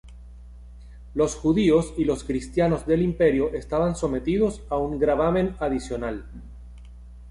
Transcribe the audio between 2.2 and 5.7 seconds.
cristianos del Imperio estaban sometidos a un gravamen